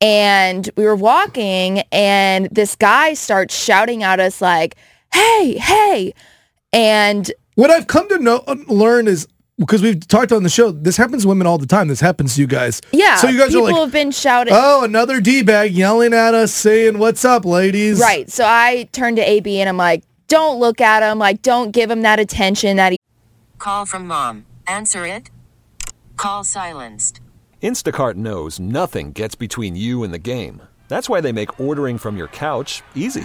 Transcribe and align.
and 0.00 0.68
we 0.76 0.84
were 0.84 0.96
walking 0.96 1.80
and 1.92 2.46
this 2.50 2.74
guy 2.76 3.14
starts 3.14 3.56
shouting 3.56 4.02
at 4.02 4.18
us 4.18 4.40
like 4.40 4.74
hey 5.14 5.56
hey 5.58 6.12
and 6.72 7.30
What 7.54 7.70
I've 7.70 7.86
come 7.86 8.08
to 8.08 8.18
know 8.18 8.42
learn 8.68 9.06
is 9.06 9.28
because 9.66 9.82
we've 9.82 10.06
talked 10.06 10.32
on 10.32 10.42
the 10.42 10.48
show, 10.48 10.70
this 10.70 10.96
happens 10.96 11.22
to 11.22 11.28
women 11.28 11.46
all 11.46 11.58
the 11.58 11.66
time. 11.66 11.88
This 11.88 12.00
happens 12.00 12.34
to 12.34 12.40
you 12.40 12.46
guys. 12.46 12.80
yeah 12.92 13.16
So 13.16 13.28
you 13.28 13.38
guys 13.38 13.48
people 13.48 13.68
are 13.68 13.72
like, 13.72 13.80
have 13.80 13.92
been 13.92 14.10
shouting 14.10 14.54
oh, 14.56 14.84
another 14.84 15.20
D 15.20 15.42
bag 15.42 15.72
yelling 15.72 16.14
at 16.14 16.34
us, 16.34 16.52
saying, 16.52 16.98
"What's 16.98 17.24
up, 17.24 17.44
ladies?" 17.44 18.00
right 18.00 18.30
so 18.30 18.44
i 18.46 18.88
turned 18.92 19.16
to 19.16 19.28
ab 19.28 19.46
and 19.46 19.68
i'm 19.68 19.76
like 19.76 20.04
don't 20.28 20.58
look 20.58 20.80
at 20.80 21.02
him 21.02 21.18
like 21.18 21.42
don't 21.42 21.72
give 21.72 21.90
him 21.90 22.02
that 22.02 22.18
attention 22.18 22.76
that 22.76 22.92
he 22.92 22.98
Call 23.62 23.86
from 23.86 24.08
mom. 24.08 24.44
Answer 24.66 25.06
it. 25.06 25.30
Call 26.16 26.42
silenced. 26.42 27.20
Instacart 27.62 28.16
knows 28.16 28.58
nothing 28.58 29.12
gets 29.12 29.36
between 29.36 29.76
you 29.76 30.02
and 30.02 30.12
the 30.12 30.18
game. 30.18 30.62
That's 30.88 31.08
why 31.08 31.20
they 31.20 31.30
make 31.30 31.60
ordering 31.60 31.96
from 31.96 32.16
your 32.16 32.26
couch 32.26 32.82
easy. 32.96 33.24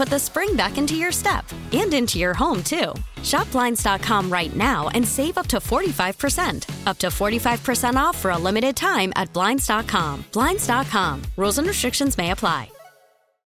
put 0.00 0.08
the 0.08 0.18
spring 0.18 0.56
back 0.56 0.78
into 0.78 0.96
your 0.96 1.12
step 1.12 1.44
and 1.72 1.92
into 1.92 2.18
your 2.18 2.32
home, 2.32 2.62
too. 2.62 2.94
Shop 3.22 3.50
Blinds.com 3.52 4.32
right 4.32 4.56
now 4.56 4.88
and 4.94 5.06
save 5.06 5.36
up 5.36 5.46
to 5.48 5.58
45%. 5.58 6.86
Up 6.86 6.96
to 6.98 7.08
45% 7.08 7.96
off 7.96 8.16
for 8.16 8.30
a 8.30 8.38
limited 8.38 8.74
time 8.76 9.12
at 9.14 9.30
Blinds.com. 9.34 10.24
Blinds.com. 10.32 11.22
Rules 11.36 11.58
and 11.58 11.68
restrictions 11.68 12.16
may 12.16 12.30
apply. 12.30 12.70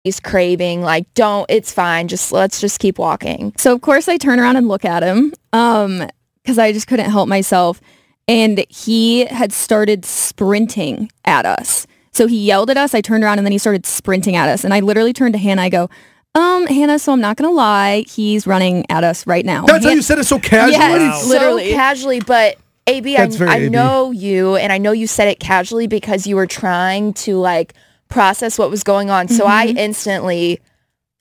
he's 0.04 0.20
craving 0.20 0.82
like 0.82 1.12
don't 1.14 1.46
it's 1.48 1.72
fine 1.72 2.08
just 2.08 2.30
let's 2.30 2.60
just 2.60 2.78
keep 2.78 2.98
walking 2.98 3.54
So 3.56 3.72
of 3.72 3.80
course 3.80 4.06
I 4.06 4.18
turn 4.18 4.38
around 4.38 4.56
and 4.56 4.68
look 4.68 4.84
at 4.84 5.02
him 5.02 5.32
um 5.54 6.06
because 6.42 6.58
I 6.58 6.72
just 6.72 6.86
couldn't 6.86 7.10
help 7.10 7.26
myself 7.26 7.80
and 8.28 8.64
he 8.68 9.24
had 9.26 9.50
started 9.52 10.04
sprinting 10.04 11.10
at 11.24 11.46
us. 11.46 11.86
So 12.12 12.26
he 12.26 12.44
yelled 12.44 12.70
at 12.70 12.76
us, 12.76 12.94
I 12.94 13.00
turned 13.00 13.24
around 13.24 13.38
and 13.38 13.46
then 13.46 13.52
he 13.52 13.58
started 13.58 13.86
sprinting 13.86 14.36
at 14.36 14.48
us 14.48 14.62
and 14.62 14.72
I 14.72 14.80
literally 14.80 15.12
turned 15.12 15.34
to 15.34 15.38
Hannah 15.40 15.62
I 15.62 15.68
go, 15.68 15.88
Um, 16.34 16.66
Hannah, 16.66 16.98
so 16.98 17.12
I'm 17.12 17.20
not 17.20 17.36
gonna 17.36 17.52
lie, 17.52 18.04
he's 18.08 18.46
running 18.46 18.84
at 18.90 19.04
us 19.04 19.26
right 19.26 19.44
now. 19.44 19.66
That's 19.66 19.84
how 19.84 19.92
you 19.92 20.02
said 20.02 20.18
it 20.18 20.24
so 20.24 20.38
casually. 20.38 20.72
Yes, 20.72 21.26
literally. 21.28 21.70
so 21.70 21.76
casually, 21.76 22.20
but 22.20 22.56
AB, 22.88 23.16
I, 23.16 23.26
very 23.28 23.50
I 23.50 23.56
AB. 23.58 23.68
know 23.70 24.10
you, 24.10 24.56
and 24.56 24.72
I 24.72 24.78
know 24.78 24.90
you 24.92 25.06
said 25.06 25.28
it 25.28 25.38
casually 25.38 25.86
because 25.86 26.26
you 26.26 26.34
were 26.36 26.46
trying 26.48 27.12
to 27.14 27.38
like 27.38 27.74
process 28.08 28.58
what 28.58 28.68
was 28.70 28.82
going 28.82 29.10
on. 29.10 29.28
So 29.28 29.46
I 29.46 29.68
Mm-hmm. 29.68 29.78
instantly 29.78 30.60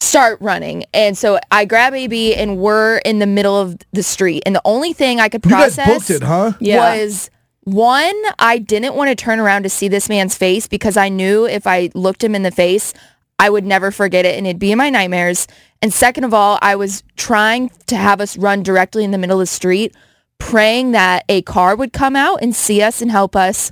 start 0.01 0.39
running, 0.41 0.83
and 0.95 1.15
so 1.17 1.39
I 1.51 1.65
grab 1.65 1.93
AB, 1.93 2.33
and 2.35 2.57
we're 2.57 2.97
in 2.99 3.19
the 3.19 3.27
middle 3.27 3.55
of 3.59 3.77
the 3.93 4.01
street, 4.03 4.41
and 4.47 4.55
the 4.55 4.61
only 4.65 4.93
thing 4.93 5.19
I 5.19 5.29
could 5.29 5.45
You 5.45 5.51
guys 5.51 5.75
process 5.75 6.07
booked 6.07 6.09
it, 6.09 6.23
huh? 6.25 6.53
Yeah. 6.59 6.77
was 6.97 7.29
one, 7.65 8.15
I 8.39 8.57
didn't 8.57 8.95
want 8.95 9.09
to 9.09 9.15
turn 9.15 9.39
around 9.39 9.63
to 9.63 9.69
see 9.69 9.87
this 9.87 10.09
man's 10.09 10.35
face 10.35 10.67
because 10.67 10.97
I 10.97 11.07
knew 11.07 11.45
if 11.45 11.65
I 11.67 11.91
looked 11.93 12.21
him 12.23 12.33
in 12.35 12.41
the 12.43 12.51
face, 12.51 12.93
I 13.39 13.49
would 13.49 13.65
never 13.65 13.91
forget 13.91 14.25
it 14.25 14.37
and 14.37 14.47
it'd 14.47 14.59
be 14.59 14.71
in 14.71 14.77
my 14.77 14.89
nightmares. 14.89 15.47
And 15.81 15.93
second 15.93 16.23
of 16.23 16.33
all, 16.33 16.59
I 16.61 16.75
was 16.75 17.03
trying 17.17 17.71
to 17.87 17.95
have 17.95 18.21
us 18.21 18.37
run 18.37 18.63
directly 18.63 19.03
in 19.03 19.11
the 19.11 19.17
middle 19.17 19.37
of 19.37 19.43
the 19.43 19.47
street, 19.47 19.95
praying 20.37 20.91
that 20.91 21.25
a 21.27 21.41
car 21.41 21.75
would 21.75 21.93
come 21.93 22.15
out 22.15 22.41
and 22.41 22.55
see 22.55 22.81
us 22.81 23.01
and 23.01 23.11
help 23.11 23.35
us. 23.35 23.71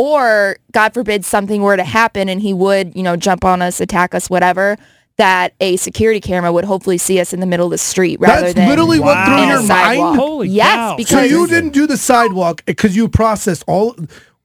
Or 0.00 0.56
God 0.72 0.94
forbid 0.94 1.24
something 1.24 1.62
were 1.62 1.76
to 1.76 1.84
happen 1.84 2.28
and 2.28 2.40
he 2.40 2.54
would, 2.54 2.96
you 2.96 3.02
know, 3.02 3.16
jump 3.16 3.44
on 3.44 3.60
us, 3.62 3.80
attack 3.80 4.14
us, 4.14 4.30
whatever, 4.30 4.78
that 5.18 5.54
a 5.60 5.76
security 5.76 6.20
camera 6.20 6.52
would 6.52 6.64
hopefully 6.64 6.98
see 6.98 7.20
us 7.20 7.32
in 7.32 7.40
the 7.40 7.46
middle 7.46 7.66
of 7.66 7.70
the 7.70 7.78
street 7.78 8.18
rather 8.18 8.42
That's 8.42 8.54
than 8.54 8.68
literally 8.68 8.98
what 8.98 9.24
through 9.26 9.42
in 9.42 9.48
your 9.48 9.62
mind. 9.62 10.18
Holy 10.18 10.48
yes, 10.48 10.74
cow. 10.74 10.96
because 10.96 11.30
So 11.30 11.38
you 11.38 11.46
didn't 11.46 11.70
do 11.70 11.86
the 11.86 11.96
sidewalk 11.96 12.64
because 12.64 12.96
you 12.96 13.08
processed 13.08 13.64
all. 13.66 13.94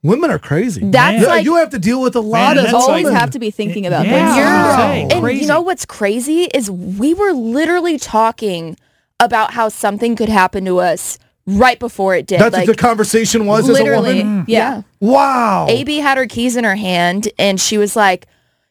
Women 0.07 0.31
are 0.31 0.39
crazy. 0.39 0.81
That's 0.83 1.21
Yeah, 1.21 1.27
like- 1.29 1.45
you 1.45 1.55
have 1.57 1.69
to 1.71 1.79
deal 1.79 2.01
with 2.01 2.15
a 2.15 2.19
lot 2.21 2.55
Man, 2.55 2.57
of 2.57 2.63
that's 2.63 2.71
You 2.73 2.77
always 2.79 3.03
women. 3.05 3.19
have 3.19 3.31
to 3.31 3.39
be 3.39 3.51
thinking 3.51 3.85
about 3.85 4.05
Yeah. 4.05 4.11
things. 4.25 4.37
You're- 4.37 4.47
Wow. 4.49 5.07
and 5.11 5.21
Crazy. 5.23 5.41
you 5.41 5.47
know 5.47 5.61
what's 5.61 5.85
crazy 5.85 6.43
is 6.45 6.71
we 6.71 7.13
were 7.13 7.33
literally 7.33 7.97
talking 7.99 8.77
about 9.19 9.51
how 9.53 9.69
something 9.69 10.15
could 10.15 10.29
happen 10.29 10.63
to 10.65 10.79
us 10.79 11.17
right 11.45 11.79
before 11.79 12.15
it 12.15 12.27
did. 12.27 12.39
That's 12.39 12.53
like, 12.53 12.67
what 12.67 12.75
the 12.77 12.81
conversation 12.81 13.45
was 13.45 13.67
literally, 13.67 14.19
as 14.19 14.23
a 14.23 14.27
woman. 14.27 14.45
yeah. 14.47 14.71
Mm-hmm. 15.01 15.07
Wow. 15.07 15.67
AB 15.69 15.97
had 15.99 16.17
her 16.17 16.25
keys 16.27 16.55
in 16.55 16.63
her 16.63 16.75
hand 16.75 17.29
and 17.39 17.59
she 17.59 17.77
was 17.77 17.95
like, 17.95 18.27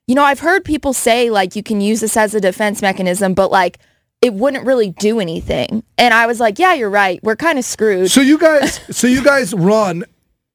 you 0.06 0.14
know, 0.14 0.22
I've 0.22 0.40
heard 0.40 0.64
people 0.64 0.92
say 0.92 1.30
like 1.30 1.56
you 1.56 1.62
can 1.62 1.80
use 1.80 2.00
this 2.00 2.16
as 2.16 2.34
a 2.34 2.40
defense 2.40 2.80
mechanism, 2.82 3.34
but 3.34 3.50
like 3.50 3.78
it 4.22 4.34
wouldn't 4.34 4.64
really 4.64 4.90
do 4.90 5.20
anything. 5.20 5.82
And 5.98 6.14
I 6.14 6.26
was 6.26 6.38
like, 6.40 6.58
yeah, 6.58 6.74
you're 6.74 6.88
right. 6.90 7.18
We're 7.22 7.36
kind 7.36 7.58
of 7.58 7.64
screwed. 7.64 8.10
So 8.10 8.20
you 8.20 8.38
guys, 8.38 8.80
so 8.90 9.06
you 9.06 9.22
guys 9.24 9.52
run, 9.52 10.04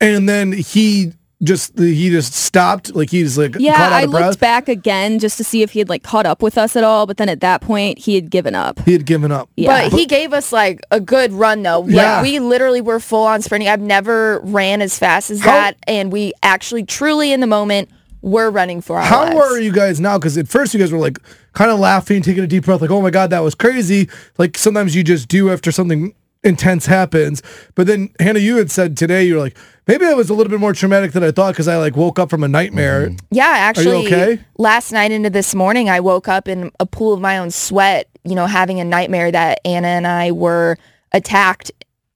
and 0.02 0.28
then 0.28 0.52
he 0.52 1.14
just 1.44 1.78
he 1.80 2.10
just 2.12 2.34
stopped, 2.34 2.94
like 2.96 3.10
he's 3.10 3.36
like 3.38 3.56
Yeah, 3.58 3.74
out 3.74 3.92
I 3.94 4.02
of 4.04 4.12
breath. 4.12 4.26
looked 4.28 4.40
back 4.40 4.68
again 4.70 5.18
just 5.18 5.38
to 5.38 5.44
see 5.44 5.64
if 5.64 5.72
he 5.72 5.80
had 5.80 5.90
like 5.90 6.04
caught 6.04 6.26
up 6.28 6.42
with 6.44 6.56
us 6.58 6.76
at 6.76 6.84
all, 6.84 7.08
but 7.08 7.18
then 7.18 7.30
at 7.30 7.40
that 7.40 7.62
point 7.62 7.98
he 7.98 8.14
had 8.16 8.30
given 8.30 8.54
up. 8.54 8.80
He 8.86 8.92
had 8.94 9.06
given 9.08 9.32
up. 9.32 9.50
Yeah. 9.56 9.90
But 9.90 9.92
he 9.98 10.06
gave 10.06 10.34
us 10.34 10.52
like 10.52 10.82
a 10.92 11.00
good 11.00 11.32
run 11.34 11.64
though. 11.64 11.80
Like 11.80 11.94
Yeah. 11.96 12.22
we 12.22 12.40
literally 12.40 12.82
were 12.82 13.00
full 13.00 13.26
on 13.26 13.42
sprinting. 13.42 13.70
I've 13.70 13.82
never 13.82 14.40
ran 14.44 14.82
as 14.84 15.00
fast 15.00 15.32
as 15.32 15.40
How- 15.42 15.48
that 15.52 15.78
and 15.88 16.12
we 16.12 16.34
actually 16.44 16.84
truly 16.84 17.32
in 17.34 17.40
the 17.40 17.48
moment 17.48 17.90
were 18.22 18.52
running 18.52 18.82
for 18.82 18.98
our 18.98 19.04
How 19.04 19.24
lives. 19.34 19.36
are 19.54 19.60
you 19.60 19.72
guys 19.72 20.00
now? 20.00 20.20
Because 20.20 20.38
at 20.38 20.48
first 20.48 20.76
you 20.76 20.80
guys 20.80 20.92
were 20.92 21.00
like 21.00 21.18
kind 21.54 21.72
of 21.72 21.80
laughing, 21.80 22.22
taking 22.22 22.44
a 22.44 22.48
deep 22.48 22.66
breath, 22.66 22.82
like, 22.82 22.92
"Oh 22.92 23.02
my 23.02 23.10
god, 23.10 23.32
that 23.32 23.40
was 23.40 23.56
crazy!" 23.56 24.10
Like 24.38 24.60
sometimes 24.60 24.96
you 24.96 25.04
just 25.04 25.28
do 25.28 25.50
after 25.50 25.72
something 25.72 26.14
intense 26.44 26.86
happens. 26.86 27.42
But 27.76 27.88
then 27.88 28.10
Hannah, 28.20 28.40
you 28.40 28.58
had 28.58 28.72
said 28.72 28.98
today 28.98 29.24
you 29.24 29.36
were 29.36 29.42
like, 29.42 29.58
maybe 29.88 30.06
that 30.06 30.18
was 30.18 30.30
a 30.30 30.34
little 30.34 30.50
bit 30.50 30.60
more 30.60 30.74
traumatic 30.74 31.12
than 31.12 31.24
I 31.24 31.32
thought 31.32 31.54
because 31.54 31.68
I 31.68 31.78
like 31.78 31.96
woke 31.96 32.20
up 32.20 32.30
from 32.30 32.44
a 32.44 32.48
nightmare. 32.48 33.10
Mm-hmm. 33.10 33.26
Yeah, 33.32 33.48
actually 33.48 34.08
okay? 34.08 34.40
last 34.58 34.92
night 34.92 35.12
into 35.12 35.30
this 35.30 35.54
morning 35.54 35.90
I 35.90 36.00
woke 36.00 36.28
up 36.28 36.48
in 36.48 36.72
a 36.80 36.86
pool 36.86 37.14
of 37.14 37.22
my 37.22 37.38
own 37.38 37.52
sweat, 37.52 38.08
you 38.24 38.36
know, 38.36 38.48
having 38.48 38.80
a 38.80 38.86
nightmare 38.86 39.32
that 39.32 39.60
Anna 39.66 39.88
and 39.88 40.08
I 40.08 40.32
were 40.32 40.78
attacked 41.12 41.72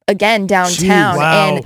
again 0.07 0.47
downtown. 0.47 1.15
Jeez, 1.15 1.17
wow. 1.17 1.55
And 1.55 1.65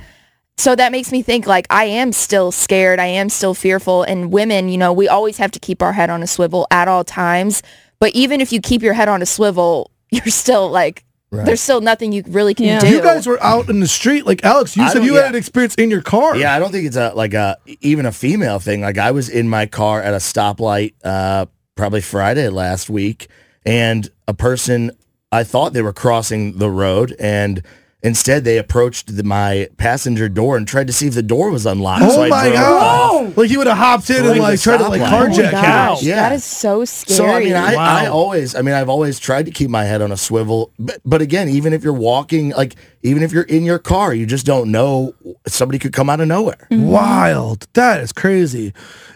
so 0.60 0.76
that 0.76 0.92
makes 0.92 1.10
me 1.10 1.22
think 1.22 1.46
like 1.46 1.66
I 1.70 1.84
am 1.84 2.12
still 2.12 2.52
scared. 2.52 2.98
I 2.98 3.06
am 3.06 3.30
still 3.30 3.54
fearful. 3.54 4.02
And 4.02 4.30
women, 4.30 4.68
you 4.68 4.76
know, 4.76 4.92
we 4.92 5.08
always 5.08 5.38
have 5.38 5.50
to 5.52 5.58
keep 5.58 5.80
our 5.82 5.92
head 5.92 6.10
on 6.10 6.22
a 6.22 6.26
swivel 6.26 6.66
at 6.70 6.86
all 6.86 7.02
times. 7.02 7.62
But 7.98 8.14
even 8.14 8.40
if 8.40 8.52
you 8.52 8.60
keep 8.60 8.82
your 8.82 8.92
head 8.92 9.08
on 9.08 9.22
a 9.22 9.26
swivel, 9.26 9.90
you're 10.10 10.26
still 10.26 10.68
like, 10.70 11.04
there's 11.30 11.60
still 11.60 11.80
nothing 11.80 12.12
you 12.12 12.22
really 12.28 12.54
can 12.54 12.66
Yeah. 12.66 12.80
do. 12.80 12.88
You 12.88 13.00
guys 13.02 13.26
were 13.26 13.42
out 13.42 13.68
in 13.70 13.80
the 13.80 13.86
street, 13.88 14.26
like 14.26 14.44
Alex. 14.44 14.76
You 14.76 14.82
I 14.82 14.92
said 14.92 15.04
you 15.04 15.14
yeah. 15.14 15.22
had 15.22 15.30
an 15.30 15.36
experience 15.36 15.74
in 15.76 15.90
your 15.90 16.02
car. 16.02 16.36
Yeah, 16.36 16.54
I 16.54 16.58
don't 16.58 16.72
think 16.72 16.86
it's 16.86 16.96
a 16.96 17.12
like 17.14 17.34
a 17.34 17.56
even 17.80 18.04
a 18.06 18.12
female 18.12 18.58
thing. 18.58 18.80
Like 18.80 18.98
I 18.98 19.12
was 19.12 19.28
in 19.28 19.48
my 19.48 19.66
car 19.66 20.02
at 20.02 20.12
a 20.12 20.18
stoplight 20.18 20.94
uh 21.04 21.46
probably 21.76 22.00
Friday 22.00 22.48
last 22.48 22.90
week 22.90 23.28
and 23.64 24.08
a 24.26 24.34
person 24.34 24.90
I 25.32 25.44
thought 25.44 25.72
they 25.72 25.82
were 25.82 25.92
crossing 25.92 26.58
the 26.58 26.68
road 26.70 27.14
and 27.20 27.62
instead 28.02 28.44
they 28.44 28.56
approached 28.58 29.14
the, 29.16 29.22
my 29.22 29.68
passenger 29.76 30.28
door 30.28 30.56
and 30.56 30.66
tried 30.66 30.86
to 30.86 30.92
see 30.92 31.06
if 31.06 31.14
the 31.14 31.22
door 31.22 31.50
was 31.50 31.66
unlocked. 31.66 32.02
Oh 32.04 32.10
so 32.10 32.28
my 32.28 32.42
drove 32.44 32.54
god! 32.54 33.26
off. 33.26 33.36
Like 33.36 33.50
he 33.50 33.56
would 33.56 33.66
have 33.66 33.76
hopped 33.76 34.08
in 34.10 34.24
and 34.26 34.38
like 34.38 34.58
the 34.58 34.62
tried 34.62 34.78
to 34.78 34.88
like 34.88 35.00
stoplight. 35.02 35.28
carjack 35.34 35.48
Oh 35.48 35.62
gosh, 35.62 36.02
Yeah. 36.02 36.16
that 36.16 36.32
is 36.32 36.44
so 36.44 36.84
scary. 36.84 37.16
So 37.16 37.26
I 37.26 37.40
mean, 37.40 37.54
I, 37.54 37.74
Wow. 37.76 37.96
I 37.96 38.06
always, 38.06 38.54
I 38.54 38.62
mean, 38.62 38.74
I've 38.74 38.88
always 38.88 39.18
tried 39.18 39.46
to 39.46 39.52
keep 39.52 39.70
my 39.70 39.84
head 39.84 40.00
on 40.02 40.12
a 40.12 40.16
swivel. 40.16 40.72
But, 40.78 41.00
but 41.04 41.20
again, 41.22 41.48
even 41.48 41.72
if 41.72 41.84
you're 41.84 41.92
walking, 41.92 42.50
like 42.50 42.74
even 43.02 43.22
if 43.22 43.32
you're 43.32 43.44
in 43.44 43.64
your 43.64 43.78
car, 43.78 44.12
you 44.14 44.26
just 44.26 44.44
don't 44.46 44.70
know 44.70 45.14
somebody 45.46 45.78
could 45.78 45.92
come 45.92 46.08
out 46.10 46.20
of 46.20 46.28
nowhere. 46.28 46.68
Mm-hmm. 46.70 46.86
Wild. 46.86 47.66
That 47.74 48.00
is 48.00 48.12
crazy. 48.12 48.72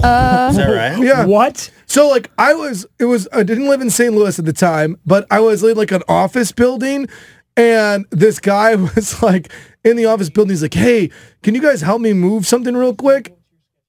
Uh, 0.03 0.47
Is 0.49 0.57
that 0.57 0.69
right? 0.69 1.03
Yeah. 1.03 1.25
What? 1.25 1.71
So 1.85 2.07
like 2.07 2.31
I 2.37 2.53
was, 2.53 2.85
it 2.99 3.05
was, 3.05 3.27
I 3.33 3.43
didn't 3.43 3.67
live 3.67 3.81
in 3.81 3.89
St. 3.89 4.13
Louis 4.13 4.37
at 4.37 4.45
the 4.45 4.53
time, 4.53 4.97
but 5.05 5.25
I 5.31 5.39
was 5.39 5.63
in 5.63 5.75
like 5.75 5.91
an 5.91 6.03
office 6.07 6.51
building 6.51 7.07
and 7.57 8.05
this 8.11 8.39
guy 8.39 8.75
was 8.95 9.21
like 9.21 9.51
in 9.83 9.97
the 9.97 10.05
office 10.05 10.29
building. 10.29 10.51
He's 10.51 10.61
like, 10.61 10.73
hey, 10.73 11.09
can 11.43 11.55
you 11.55 11.61
guys 11.61 11.81
help 11.81 12.01
me 12.01 12.13
move 12.13 12.47
something 12.47 12.75
real 12.75 12.95
quick? 12.95 13.35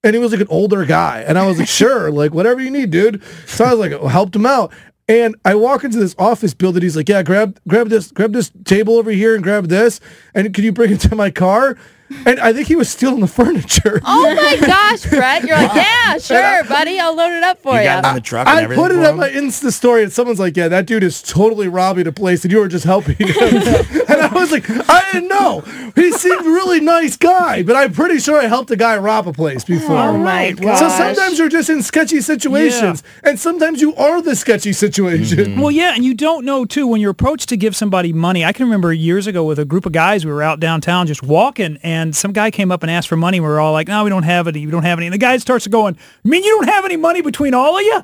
And 0.03 0.15
he 0.15 0.21
was 0.21 0.33
like 0.33 0.41
an 0.41 0.49
older 0.49 0.85
guy. 0.87 1.25
And 1.27 1.39
I 1.39 1.47
was 1.47 1.59
like, 1.59 1.69
sure, 1.69 2.11
like 2.13 2.33
whatever 2.33 2.61
you 2.61 2.71
need, 2.71 2.91
dude. 2.91 3.23
So 3.47 3.65
I 3.65 3.75
was 3.75 3.79
like, 3.79 4.11
helped 4.11 4.35
him 4.35 4.47
out. 4.47 4.73
And 5.09 5.35
I 5.45 5.57
walk 5.57 5.83
into 5.83 5.99
this 5.99 6.15
office 6.19 6.55
building. 6.55 6.83
He's 6.83 6.97
like, 6.97 7.09
yeah, 7.09 7.23
grab, 7.23 7.59
grab 7.67 7.89
this, 7.89 8.13
grab 8.13 8.33
this 8.33 8.53
table 8.65 8.95
over 8.95 9.11
here 9.11 9.35
and 9.35 9.43
grab 9.43 9.67
this. 9.67 10.01
And 10.35 10.55
can 10.55 10.63
you 10.63 10.73
bring 10.73 10.93
it 10.93 11.01
to 11.01 11.17
my 11.17 11.31
car? 11.31 11.77
And 12.27 12.41
I 12.41 12.53
think 12.53 12.69
he 12.69 12.77
was 12.77 12.89
stealing 12.89 13.21
the 13.21 13.29
furniture. 13.29 14.01
Oh 14.13 14.35
my 14.35 14.67
gosh, 14.67 15.07
Brett. 15.07 15.45
You're 15.45 15.57
like, 15.57 15.75
yeah, 15.75 16.19
sure, 16.19 16.65
buddy. 16.65 16.99
I'll 16.99 17.15
load 17.15 17.33
it 17.33 17.45
up 17.45 17.63
for 17.63 17.75
you. 17.75 17.81
You 17.81 17.85
got 17.85 18.05
it 18.05 18.09
in 18.09 18.15
the 18.17 18.21
truck 18.21 18.47
and 18.49 18.59
I 18.59 18.67
put 18.67 18.91
it 18.91 18.95
for 18.95 19.01
on 19.01 19.11
him? 19.11 19.17
my 19.17 19.29
Insta 19.29 19.73
story, 19.73 20.03
and 20.03 20.13
someone's 20.13 20.41
like, 20.41 20.57
"Yeah, 20.57 20.69
that 20.69 20.87
dude 20.87 21.03
is 21.05 21.23
totally 21.23 21.69
robbing 21.69 22.07
a 22.07 22.13
place, 22.13 22.43
and 22.45 22.53
you 22.53 22.59
were 22.59 22.69
just 22.69 22.85
helping 22.85 23.17
him." 23.17 23.29
and 23.31 24.21
I 24.21 24.31
was 24.33 24.51
like, 24.51 24.69
I 24.69 25.13
didn't 25.13 25.29
know. 25.29 25.61
He 25.95 26.13
seemed 26.13 26.45
really 26.45 26.81
nice 26.81 27.17
guy, 27.17 27.63
but 27.63 27.77
I'm 27.77 27.93
pretty 27.93 28.19
sure 28.19 28.41
I 28.41 28.47
helped 28.47 28.71
a 28.71 28.77
guy 28.77 28.97
rob 28.97 29.29
a 29.29 29.33
place 29.33 29.65
before. 29.65 29.97
Oh 29.97 30.19
my 30.19 30.55
oh 30.63 30.77
So 30.77 30.89
sometimes 30.89 31.39
you're 31.39 31.49
just 31.49 31.71
in 31.71 31.83
sketchy 31.83 32.21
situations, 32.21 33.03
and 33.23 33.39
sometimes 33.39 33.81
you 33.81 33.95
are 33.95 34.21
the 34.21 34.35
sketchy 34.35 34.73
situation. 34.73 35.39
Mm-hmm. 35.39 35.61
Well, 35.61 35.71
yeah, 35.71 35.95
and 35.95 36.05
you 36.05 36.15
don't 36.15 36.45
know 36.45 36.65
too 36.65 36.87
when 36.87 37.01
you're 37.01 37.13
approached 37.13 37.49
to 37.51 37.57
give 37.57 37.77
somebody 37.77 38.13
money. 38.13 38.45
I 38.45 38.53
can 38.53 38.67
remember 38.67 38.93
years 38.93 39.27
ago 39.27 39.45
with 39.45 39.59
a 39.59 39.65
group 39.65 39.87
of 39.87 39.93
guys, 39.93 40.25
we 40.25 40.33
were 40.33 40.43
out 40.43 40.61
downtown 40.61 41.07
just 41.07 41.23
walking, 41.23 41.79
and 41.83 42.00
some 42.15 42.33
guy 42.33 42.51
came 42.51 42.71
up 42.73 42.83
and 42.83 42.91
asked 42.91 43.09
for 43.09 43.17
money. 43.17 43.41
We 43.41 43.47
were 43.47 43.61
all 43.61 43.73
like, 43.73 43.89
"No, 43.89 44.05
we 44.05 44.11
don't 44.11 44.23
have 44.25 44.49
any. 44.49 44.65
We 44.65 44.73
don't 44.73 44.83
have 44.83 44.99
any." 44.99 45.07
And 45.07 45.15
the 45.15 45.19
guy 45.19 45.37
starts 45.39 45.67
going, 45.67 45.97
"You 46.23 46.31
mean 46.31 46.45
you 46.45 46.51
don't 46.57 46.69
have 46.69 46.85
any 46.85 46.97
money 46.97 47.21
between 47.21 47.55
all 47.55 47.77
of 47.77 47.83
you?" 47.83 48.03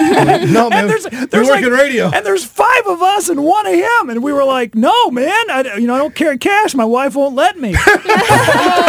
no, 0.52 0.68
man. 0.70 0.88
there's, 0.88 1.08
we 1.10 1.26
there's 1.26 1.48
work 1.48 1.62
like, 1.62 1.72
radio. 1.72 2.10
and 2.10 2.24
there's 2.26 2.44
five 2.44 2.86
of 2.86 3.02
us 3.02 3.28
and 3.28 3.44
one 3.44 3.66
of 3.66 3.74
him, 3.74 4.10
and 4.10 4.22
we 4.22 4.32
were 4.32 4.44
like, 4.44 4.74
"No, 4.74 5.10
man, 5.10 5.50
I, 5.50 5.76
you 5.76 5.86
know, 5.86 5.94
I 5.94 5.98
don't 5.98 6.14
carry 6.14 6.38
cash. 6.38 6.74
My 6.74 6.84
wife 6.84 7.14
won't 7.14 7.34
let 7.34 7.58
me." 7.58 7.74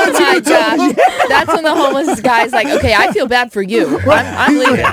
Oh 0.03 0.13
my 0.13 0.39
gosh. 0.39 0.95
That's 1.29 1.47
when 1.47 1.63
the 1.63 1.73
homeless 1.73 2.21
guy's 2.21 2.51
like, 2.51 2.67
okay, 2.67 2.93
I 2.93 3.11
feel 3.11 3.27
bad 3.27 3.51
for 3.51 3.61
you. 3.61 3.99
I'm, 3.99 4.09
I'm 4.09 4.57
leaving. 4.57 4.85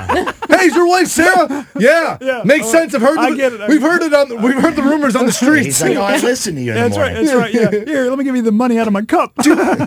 hey, 0.49 0.65
is 0.65 0.75
your 0.75 0.87
wife 0.87 1.07
Sarah? 1.07 1.67
Yeah, 1.77 2.17
yeah. 2.21 2.41
makes 2.45 2.67
uh, 2.67 2.71
sense. 2.71 2.95
I've 2.95 3.01
heard. 3.01 3.17
The, 3.17 3.21
I 3.21 3.35
get 3.35 3.53
it. 3.53 3.69
We've 3.69 3.81
heard 3.81 4.01
it 4.01 4.13
on. 4.13 4.29
The, 4.29 4.35
we've 4.35 4.55
heard 4.55 4.75
the 4.75 4.83
rumors 4.83 5.15
on 5.15 5.25
the 5.25 5.31
streets. 5.31 5.65
He's 5.65 5.81
like, 5.81 5.97
oh, 5.97 6.01
I 6.01 6.17
listen 6.17 6.55
to 6.55 6.61
you 6.61 6.73
that's 6.73 6.95
the 6.95 7.01
right. 7.01 7.13
That's 7.13 7.33
right. 7.33 7.53
Yeah. 7.53 7.69
Here, 7.85 8.09
let 8.09 8.17
me 8.17 8.23
give 8.23 8.35
you 8.35 8.41
the 8.41 8.51
money 8.51 8.77
out 8.77 8.87
of 8.87 8.93
my 8.93 9.01
cup. 9.01 9.33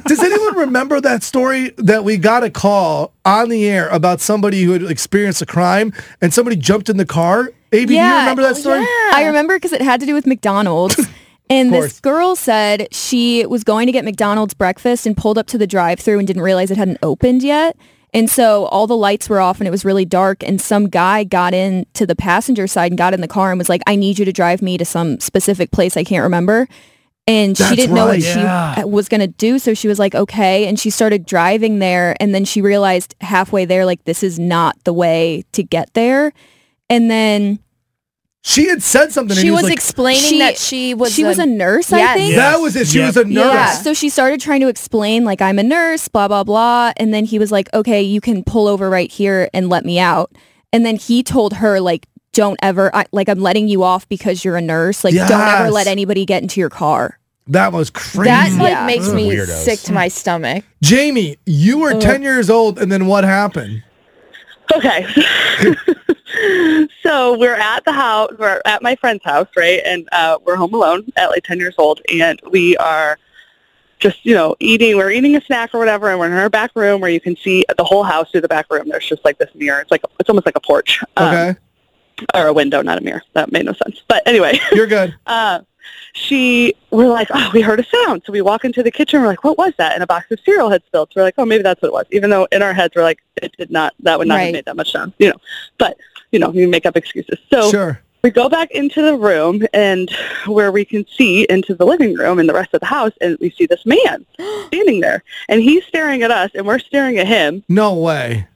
Does 0.06 0.22
anyone 0.22 0.56
remember 0.56 1.00
that 1.00 1.22
story 1.22 1.70
that 1.78 2.04
we 2.04 2.16
got 2.16 2.44
a 2.44 2.50
call 2.50 3.12
on 3.24 3.48
the 3.48 3.68
air 3.68 3.88
about 3.88 4.20
somebody 4.20 4.62
who 4.62 4.72
had 4.72 4.82
experienced 4.82 5.42
a 5.42 5.46
crime 5.46 5.92
and 6.20 6.32
somebody 6.32 6.56
jumped 6.56 6.88
in 6.88 6.96
the 6.96 7.06
car? 7.06 7.50
AB, 7.72 7.86
do 7.86 7.94
you 7.94 8.00
remember 8.00 8.42
that 8.42 8.56
oh, 8.56 8.60
story? 8.60 8.86
I 9.12 9.24
remember 9.26 9.56
because 9.56 9.72
it 9.72 9.80
had 9.80 10.00
to 10.00 10.06
do 10.06 10.14
with 10.14 10.26
McDonald's. 10.26 11.00
And 11.50 11.70
this 11.70 12.00
girl 12.00 12.34
said 12.34 12.88
she 12.94 13.44
was 13.44 13.62
going 13.62 13.84
to 13.84 13.92
get 13.92 14.06
McDonald's 14.06 14.54
breakfast 14.54 15.04
and 15.04 15.14
pulled 15.14 15.36
up 15.36 15.46
to 15.48 15.58
the 15.58 15.66
drive-through 15.66 16.18
and 16.18 16.26
didn't 16.26 16.40
realize 16.40 16.70
it 16.70 16.78
hadn't 16.78 16.96
opened 17.02 17.42
yet. 17.42 17.76
And 18.14 18.30
so 18.30 18.66
all 18.66 18.86
the 18.86 18.96
lights 18.96 19.28
were 19.28 19.40
off 19.40 19.58
and 19.58 19.66
it 19.66 19.70
was 19.70 19.84
really 19.84 20.04
dark. 20.04 20.42
And 20.42 20.60
some 20.60 20.88
guy 20.88 21.24
got 21.24 21.52
in 21.52 21.86
to 21.94 22.06
the 22.06 22.16
passenger 22.16 22.66
side 22.66 22.92
and 22.92 22.98
got 22.98 23.12
in 23.12 23.20
the 23.20 23.28
car 23.28 23.50
and 23.50 23.58
was 23.58 23.68
like, 23.68 23.82
I 23.86 23.96
need 23.96 24.18
you 24.18 24.24
to 24.24 24.32
drive 24.32 24.62
me 24.62 24.78
to 24.78 24.84
some 24.84 25.20
specific 25.20 25.72
place 25.72 25.96
I 25.96 26.04
can't 26.04 26.22
remember. 26.22 26.68
And 27.26 27.54
That's 27.54 27.70
she 27.70 27.76
didn't 27.76 27.94
know 27.94 28.06
what 28.06 28.12
right. 28.14 28.22
she 28.22 28.40
uh, 28.40 28.86
was 28.86 29.08
going 29.08 29.20
to 29.20 29.28
do. 29.28 29.58
So 29.60 29.74
she 29.74 29.86
was 29.86 29.98
like, 29.98 30.14
okay. 30.14 30.66
And 30.66 30.78
she 30.78 30.90
started 30.90 31.24
driving 31.24 31.78
there. 31.78 32.16
And 32.18 32.34
then 32.34 32.44
she 32.44 32.60
realized 32.60 33.14
halfway 33.20 33.64
there, 33.64 33.86
like, 33.86 34.04
this 34.04 34.22
is 34.24 34.38
not 34.40 34.76
the 34.84 34.92
way 34.92 35.44
to 35.52 35.62
get 35.62 35.94
there. 35.94 36.32
And 36.90 37.08
then 37.10 37.60
She 38.42 38.66
had 38.68 38.82
said 38.82 39.12
something. 39.12 39.36
She 39.36 39.44
he 39.44 39.50
was 39.52 39.62
like, 39.62 39.72
explaining 39.72 40.22
She- 40.30 40.38
that 40.40 40.58
she 40.58 40.94
was 40.94 41.12
she 41.14 41.22
was 41.22 41.38
a 41.38 41.46
nurse, 41.46 41.92
I 41.92 41.98
Yes. 41.98 42.16
think. 42.16 42.34
That 42.34 42.56
was 42.56 42.74
it. 42.74 42.88
She 42.88 42.98
was 42.98 43.16
a 43.16 43.24
nurse. 43.24 43.34
Yeah. 43.54 43.70
So 43.74 43.94
she 43.94 44.08
started 44.08 44.40
trying 44.40 44.60
to 44.62 44.68
explain, 44.68 45.24
like, 45.24 45.40
I'm 45.40 45.60
a 45.60 45.62
nurse, 45.62 46.08
blah, 46.08 46.26
blah, 46.26 46.42
blah. 46.42 46.92
And 46.96 47.14
then 47.14 47.24
he 47.24 47.38
was 47.38 47.52
like, 47.52 47.72
okay, 47.72 48.02
you 48.02 48.20
can 48.20 48.42
pull 48.42 48.66
over 48.66 48.90
right 48.90 49.10
here 49.10 49.48
and 49.54 49.68
let 49.68 49.84
me 49.84 50.00
out. 50.00 50.32
And 50.72 50.84
then 50.84 50.96
he 50.96 51.22
told 51.22 51.52
her, 51.54 51.78
like, 51.80 52.08
don't 52.32 52.58
ever, 52.62 52.94
I, 52.94 53.06
like, 53.12 53.28
I'm 53.28 53.40
letting 53.40 53.68
you 53.68 53.82
off 53.82 54.08
because 54.08 54.44
you're 54.44 54.56
a 54.56 54.60
nurse. 54.62 55.04
Like, 55.04 55.14
don't 55.14 55.30
ever 55.30 55.70
let 55.70 55.86
anybody 55.86 56.24
get 56.24 56.42
into 56.42 56.60
your 56.60 56.70
car. 56.70 57.18
That 57.48 57.72
was 57.72 57.90
crazy. 57.90 58.30
That 58.30 58.52
like 58.62 58.70
Yeah. 58.72 58.86
makes 58.86 59.08
Ugh. 59.08 59.14
me 59.16 59.28
Weirdos. 59.30 59.64
sick 59.64 59.80
to 59.80 59.92
my 59.92 60.08
stomach. 60.08 60.64
Jamie, 60.80 61.36
you 61.44 61.78
were 61.78 62.00
10 62.00 62.22
years 62.22 62.48
old, 62.48 62.78
and 62.78 62.90
then 62.90 63.06
what 63.06 63.24
happened? 63.24 63.82
Okay. 64.74 65.06
so 67.02 67.36
we're 67.38 67.54
at 67.56 67.84
the 67.84 67.92
house, 67.92 68.30
we're 68.38 68.62
at 68.64 68.82
my 68.82 68.96
friend's 68.96 69.24
house, 69.24 69.48
right? 69.56 69.80
And 69.84 70.08
uh, 70.12 70.38
we're 70.46 70.56
home 70.56 70.72
alone 70.72 71.04
at 71.16 71.28
like 71.30 71.42
10 71.44 71.58
years 71.58 71.74
old. 71.78 72.00
And 72.12 72.40
we 72.50 72.76
are 72.78 73.18
just, 73.98 74.24
you 74.24 74.34
know, 74.34 74.56
eating, 74.60 74.96
we're 74.96 75.10
eating 75.10 75.36
a 75.36 75.40
snack 75.42 75.74
or 75.74 75.78
whatever. 75.78 76.08
And 76.10 76.18
we're 76.18 76.26
in 76.26 76.32
our 76.32 76.48
back 76.48 76.70
room 76.74 77.00
where 77.00 77.10
you 77.10 77.20
can 77.20 77.36
see 77.36 77.64
the 77.76 77.84
whole 77.84 78.02
house 78.04 78.30
through 78.30 78.40
the 78.42 78.48
back 78.48 78.70
room. 78.70 78.88
There's 78.88 79.06
just 79.06 79.24
like 79.24 79.38
this 79.38 79.50
mirror. 79.54 79.80
It's 79.80 79.90
like, 79.90 80.02
it's 80.18 80.30
almost 80.30 80.46
like 80.46 80.56
a 80.56 80.60
porch. 80.60 81.00
Um, 81.16 81.28
Okay. 81.28 81.58
Or 82.34 82.46
a 82.46 82.52
window, 82.52 82.82
not 82.82 82.98
a 82.98 83.00
mirror. 83.00 83.22
That 83.34 83.52
made 83.52 83.64
no 83.66 83.72
sense. 83.72 84.02
But 84.08 84.22
anyway. 84.26 84.58
You're 84.72 84.86
good. 84.86 85.14
uh, 85.26 85.60
she, 86.14 86.74
we're 86.90 87.08
like, 87.08 87.28
oh, 87.32 87.50
we 87.54 87.60
heard 87.62 87.80
a 87.80 87.84
sound. 87.84 88.22
So 88.24 88.32
we 88.32 88.40
walk 88.42 88.64
into 88.64 88.82
the 88.82 88.90
kitchen. 88.90 89.20
We're 89.20 89.28
like, 89.28 89.44
what 89.44 89.56
was 89.58 89.72
that? 89.78 89.94
And 89.94 90.02
a 90.02 90.06
box 90.06 90.30
of 90.30 90.38
cereal 90.40 90.70
had 90.70 90.84
spilled. 90.86 91.10
So 91.12 91.20
we're 91.20 91.24
like, 91.24 91.34
oh, 91.38 91.46
maybe 91.46 91.62
that's 91.62 91.80
what 91.80 91.88
it 91.88 91.92
was. 91.94 92.06
Even 92.12 92.30
though 92.30 92.46
in 92.52 92.62
our 92.62 92.72
heads 92.74 92.94
we're 92.94 93.02
like, 93.02 93.20
it 93.36 93.52
did 93.56 93.70
not, 93.70 93.94
that 94.00 94.18
would 94.18 94.28
not 94.28 94.34
Right. 94.36 94.42
have 94.44 94.52
made 94.52 94.64
that 94.66 94.76
much 94.76 94.92
sound, 94.92 95.12
you 95.18 95.28
know. 95.30 95.36
But, 95.78 95.96
you 96.30 96.38
know, 96.38 96.52
you 96.52 96.68
make 96.68 96.84
up 96.86 96.96
excuses. 96.96 97.38
So 97.50 97.70
Sure. 97.70 98.00
we 98.22 98.30
go 98.30 98.48
back 98.50 98.70
into 98.72 99.00
the 99.02 99.16
room 99.16 99.66
and 99.72 100.10
where 100.46 100.70
we 100.70 100.84
can 100.84 101.06
see 101.16 101.44
into 101.48 101.74
the 101.74 101.86
living 101.86 102.14
room 102.14 102.38
and 102.38 102.48
the 102.48 102.54
rest 102.54 102.74
of 102.74 102.80
the 102.80 102.86
house. 102.86 103.12
And 103.22 103.38
we 103.40 103.50
see 103.50 103.64
this 103.66 103.84
man 103.86 104.24
standing 104.66 105.00
there. 105.00 105.24
And 105.48 105.62
he's 105.62 105.84
staring 105.86 106.22
at 106.22 106.30
us 106.30 106.50
and 106.54 106.66
we're 106.66 106.78
staring 106.78 107.18
at 107.18 107.26
him 107.26 107.64
No 107.68 107.94
way. 107.94 108.46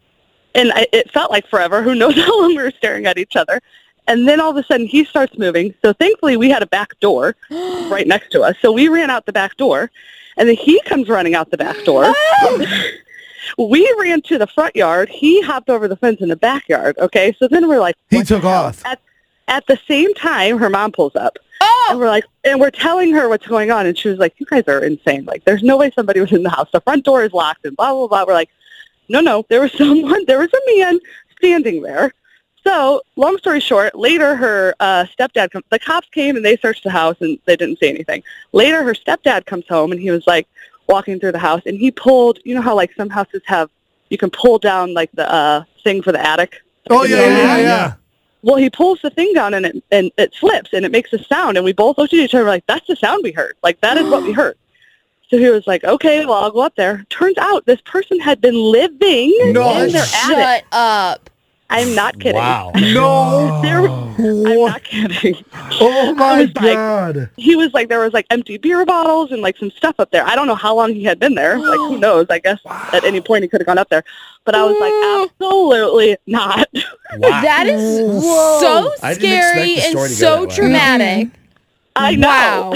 And 0.57 0.73
I, 0.73 0.87
it 0.93 1.11
felt 1.13 1.31
like 1.31 1.47
forever. 1.47 1.83
Who 1.83 1.95
knows 1.95 2.15
how 2.25 2.41
long 2.41 2.57
we 2.57 2.63
were 2.63 2.73
staring 2.73 3.07
at 3.07 3.19
each 3.19 3.37
other? 3.37 3.61
And 4.09 4.29
then 4.29 4.41
all 4.41 4.51
of 4.51 4.57
a 4.57 4.65
sudden 4.65 4.87
he 4.87 5.05
starts 5.05 5.37
moving. 5.37 5.75
So 5.83 5.93
thankfully 5.93 6.37
we 6.37 6.49
had 6.49 6.63
a 6.63 6.67
back 6.67 6.99
door 7.01 7.37
right 7.51 8.07
next 8.07 8.31
to 8.33 8.43
us. 8.43 8.57
So 8.63 8.73
we 8.73 8.89
ran 8.89 9.11
out 9.11 9.27
the 9.27 9.33
back 9.33 9.57
door, 9.57 9.91
and 10.37 10.49
then 10.49 10.57
he 10.57 10.81
comes 10.83 11.09
running 11.09 11.35
out 11.35 11.51
the 11.51 11.57
back 11.57 11.77
door. 11.85 12.13
we 13.59 13.95
ran 13.99 14.23
to 14.23 14.39
the 14.39 14.47
front 14.47 14.77
yard. 14.77 15.09
He 15.09 15.41
hopped 15.43 15.69
over 15.69 15.89
the 15.89 15.97
fence 15.97 16.21
in 16.21 16.29
the 16.29 16.37
backyard. 16.37 16.97
Okay, 16.99 17.35
so 17.39 17.49
then 17.49 17.69
we're 17.69 17.81
like, 17.81 17.97
He 18.11 18.23
took 18.23 18.45
off. 18.45 18.85
at, 18.85 19.01
at 19.49 19.67
the 19.67 19.79
same 19.89 20.15
time, 20.15 20.59
her 20.59 20.71
mom 20.71 20.93
pulls 20.93 21.17
up. 21.17 21.39
Oh! 21.61 21.89
And 21.91 21.99
we're 21.99 22.09
like, 22.09 22.25
and 22.45 22.61
we're 22.61 22.71
telling 22.71 23.13
her 23.13 23.29
what's 23.29 23.47
going 23.47 23.71
on, 23.71 23.87
and 23.87 23.97
she 23.97 24.09
was 24.09 24.19
like, 24.19 24.35
"You 24.39 24.47
guys 24.47 24.65
are 24.69 24.85
insane! 24.85 25.25
Like, 25.25 25.45
there's 25.45 25.63
no 25.63 25.77
way 25.77 25.91
somebody 25.95 26.21
was 26.21 26.33
in 26.33 26.43
the 26.43 26.51
house. 26.51 26.69
The 26.73 26.81
front 26.83 27.05
door 27.05 27.23
is 27.25 27.33
locked, 27.33 27.65
and 27.65 27.77
blah 27.77 27.93
blah 27.93 28.07
blah." 28.09 28.25
We're 28.27 28.35
like, 28.35 28.51
"No, 29.09 29.21
no, 29.21 29.45
there 29.49 29.61
was 29.61 29.73
someone. 29.79 30.25
There 30.27 30.39
was 30.39 30.53
a 30.53 30.77
man 30.79 30.99
standing 31.39 31.83
there." 31.83 32.13
So, 32.67 33.03
long 33.15 33.39
story 33.39 33.61
short, 33.61 33.95
later 33.95 34.35
her 34.35 34.75
uh, 34.81 35.05
stepdad, 35.17 35.53
com- 35.53 35.63
the 35.71 35.79
cops 35.79 36.09
came 36.11 36.35
and 36.35 36.45
they 36.45 36.57
searched 36.57 36.83
the 36.83 36.91
house 36.91 37.17
and 37.21 37.39
they 37.45 37.55
didn't 37.55 37.79
see 37.79 37.89
anything. 37.89 38.25
Later, 38.51 38.83
her 38.83 38.93
stepdad 38.93 39.47
comes 39.47 39.69
home 39.69 39.93
and 39.93 40.01
he 40.01 40.11
was 40.11 40.27
like 40.27 40.49
walking 40.89 41.21
through 41.21 41.31
the 41.31 41.39
house 41.39 41.63
and 41.65 41.79
he 41.79 41.93
pulled. 41.93 42.41
You 42.45 42.57
know 42.57 42.61
how 42.61 42.75
like 42.75 42.93
some 42.95 43.09
houses 43.09 43.43
have 43.47 43.71
you 44.09 44.19
can 44.19 44.31
pull 44.31 44.59
down 44.59 44.95
like 44.95 45.11
the 45.13 45.31
uh, 45.33 45.63
thing 45.85 46.03
for 46.03 46.11
the 46.11 46.25
attic. 46.25 46.61
Oh, 46.91 47.05
yeah, 47.05 47.19
yeah, 47.19 47.29
yeah. 47.29 47.59
yeah. 47.59 47.95
Well, 48.43 48.57
he 48.57 48.71
pulls 48.71 49.01
the 49.01 49.11
thing 49.11 49.33
down 49.33 49.55
and 49.55 49.67
it 49.67 49.85
and 49.91 50.11
it 50.19 50.35
slips 50.35 50.73
and 50.73 50.85
it 50.85 50.93
makes 50.93 51.13
a 51.13 51.23
sound 51.23 51.57
and 51.57 51.65
we 51.65 51.73
both 51.73 51.99
looked 51.99 52.15
at 52.15 52.19
each 52.19 52.35
other 52.35 52.45
like 52.45 52.67
that's 52.67 52.87
the 52.87 52.97
sound 52.97 53.23
we 53.23 53.33
heard. 53.33 53.55
Like 53.63 53.81
that 53.81 53.97
is 53.97 54.09
what 54.09 54.23
we 54.23 54.33
heard. 54.33 54.57
So 55.31 55.39
he 55.39 55.49
was 55.51 55.67
like, 55.67 55.83
"Okay, 55.85 56.25
well, 56.25 56.35
I'll 56.45 56.51
go 56.53 56.61
up 56.61 56.77
there." 56.77 57.05
Turns 57.11 57.37
out 57.39 57.67
this 57.67 57.81
person 57.83 58.21
had 58.21 58.41
been 58.41 58.55
living 58.55 59.35
No. 59.53 59.83
in 59.83 59.93
their 59.93 60.05
Shut 60.05 60.39
attic. 60.39 60.67
up. 60.73 61.31
I'm 61.69 61.97
not 61.97 62.15
kidding. 62.21 62.37
Wow. 62.37 62.71
No. 62.77 63.61
There- 63.61 63.89
I'm 63.89 64.43
not 64.45 64.85
kidding. 64.91 65.35
Oh 65.81 66.15
my 66.15 66.43
was 66.43 66.55
like- 66.55 66.75
God. 66.77 67.29
He 67.37 67.57
was 67.57 67.75
like, 67.75 67.89
there 67.89 67.99
was 67.99 68.13
like 68.13 68.25
empty 68.31 68.57
beer 68.57 68.87
bottles 68.87 69.33
and 69.33 69.43
like 69.43 69.57
some 69.59 69.73
stuff 69.73 69.97
up 69.99 70.13
there. 70.13 70.25
I 70.25 70.37
don't 70.37 70.47
know 70.47 70.55
how 70.55 70.77
long 70.77 70.95
he 70.95 71.03
had 71.03 71.19
been 71.19 71.35
there. 71.35 71.59
Like, 71.59 71.77
who 71.77 71.99
knows? 72.05 72.27
I 72.31 72.39
guess 72.39 72.61
at 72.93 73.03
any 73.03 73.21
point 73.21 73.43
he 73.43 73.49
could 73.49 73.61
have 73.61 73.67
gone 73.67 73.79
up 73.79 73.89
there. 73.89 74.05
But 74.45 74.55
I 74.55 74.63
was 74.63 74.77
like, 74.81 75.29
absolutely 75.33 76.17
not. 76.29 76.69
Wow. 77.17 77.29
That 77.43 77.67
is 77.67 78.01
Whoa. 78.23 78.61
so 78.61 78.93
I 79.03 79.15
didn't 79.15 79.25
expect 79.33 79.51
scary 79.51 79.75
and 79.75 79.91
story 79.91 80.09
to 80.09 80.15
go 80.15 80.19
so 80.21 80.41
that 80.43 80.49
way. 80.51 80.55
traumatic. 80.55 81.29
I 81.97 82.15
know. 82.15 82.29
Wow. 82.29 82.75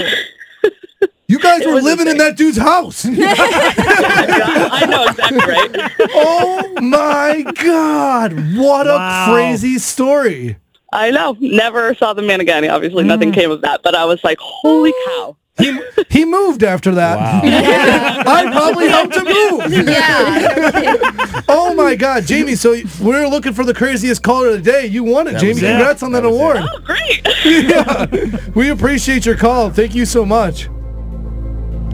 You 1.31 1.39
guys 1.39 1.65
were 1.65 1.79
living 1.79 2.09
in 2.09 2.17
that 2.17 2.35
dude's 2.35 2.57
house. 2.57 3.05
I 3.09 4.85
know 4.85 5.05
exactly 5.05 5.37
right. 5.37 5.91
oh 6.13 6.73
my 6.81 7.49
God. 7.63 8.33
What 8.57 8.85
Wow. 8.85 9.27
a 9.29 9.33
crazy 9.33 9.79
story. 9.79 10.57
I 10.91 11.09
know. 11.09 11.37
Never 11.39 11.95
saw 11.95 12.11
the 12.11 12.21
man 12.21 12.41
again. 12.41 12.69
Obviously, 12.69 13.05
nothing 13.05 13.31
mm. 13.31 13.35
came 13.35 13.49
of 13.49 13.61
that. 13.61 13.79
But 13.81 13.95
I 13.95 14.03
was 14.03 14.21
like, 14.25 14.39
holy 14.41 14.93
cow. 15.05 15.37
He, 15.57 15.79
he 16.09 16.25
moved 16.25 16.63
after 16.63 16.93
that. 16.95 17.17
I 18.27 18.51
probably 18.51 18.89
helped 18.89 19.15
him 19.15 19.23
move. 19.23 19.87
Yeah. 19.87 21.43
Oh 21.47 21.73
my 21.75 21.95
God, 21.95 22.25
Jamie! 22.25 22.55
So 22.55 22.75
we're 23.01 23.27
looking 23.27 23.53
for 23.53 23.63
the 23.63 23.73
craziest 23.73 24.21
caller 24.21 24.49
of 24.49 24.63
the 24.63 24.71
day. 24.71 24.85
You 24.85 25.05
won 25.05 25.27
it, 25.27 25.33
That 25.33 25.41
Jamie. 25.41 25.53
was 25.53 25.63
it. 25.63 25.67
Congrats 25.67 26.03
on 26.03 26.11
that, 26.11 26.23
That 26.23 26.29
was 26.29 26.37
award. 26.37 26.57
Oh, 26.57 26.79
great. 26.79 27.25
yeah, 27.45 28.49
we 28.53 28.69
appreciate 28.69 29.25
your 29.25 29.37
call. 29.37 29.69
Thank 29.69 29.95
you 29.95 30.05
so 30.05 30.25
much. 30.25 30.67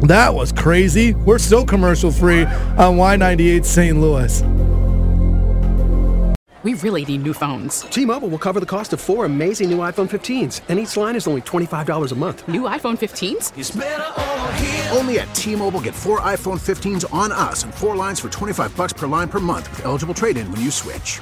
That 0.01 0.33
was 0.33 0.51
crazy. 0.51 1.13
We're 1.13 1.39
so 1.39 1.65
commercial 1.65 2.11
free 2.11 2.43
on 2.77 2.97
Y98 2.97 3.65
St. 3.65 3.99
Louis. 3.99 4.43
We 6.63 6.73
really 6.73 7.05
need 7.05 7.23
new 7.23 7.33
phones. 7.33 7.81
T-Mobile 7.81 8.27
will 8.27 8.39
cover 8.39 8.59
the 8.59 8.65
cost 8.65 8.91
of 8.91 8.99
four 8.99 9.25
amazing 9.25 9.69
new 9.69 9.77
iPhone 9.77 10.09
15s, 10.09 10.61
and 10.67 10.79
each 10.79 10.97
line 10.97 11.15
is 11.15 11.27
only 11.27 11.41
$25 11.41 12.11
a 12.11 12.15
month. 12.15 12.45
New 12.47 12.63
iPhone 12.63 12.97
15s? 12.97 13.53
Only 14.97 15.19
at 15.19 15.33
T-Mobile 15.33 15.81
get 15.81 15.95
four 15.95 16.19
iPhone 16.21 16.59
15s 16.59 17.05
on 17.13 17.31
us 17.31 17.63
and 17.63 17.73
four 17.73 17.95
lines 17.95 18.19
for 18.19 18.29
25 18.29 18.75
bucks 18.75 18.91
per 18.91 19.07
line 19.07 19.29
per 19.29 19.39
month 19.39 19.69
with 19.69 19.85
eligible 19.85 20.15
trade-in 20.15 20.51
when 20.51 20.59
you 20.59 20.71
switch. 20.71 21.21